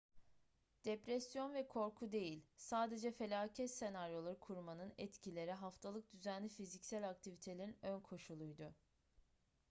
depresyon 0.85 1.53
ve 1.53 1.67
korku 1.67 2.11
değil 2.11 2.45
sadece 2.55 3.11
felaket 3.11 3.71
senaryoları 3.71 4.39
kurmanın 4.39 4.93
etkileri 4.97 5.51
haftalık 5.51 6.11
düzenli 6.11 6.49
fiziksel 6.49 7.09
aktivitelerin 7.09 7.77
önkoşuluydu 7.81 8.75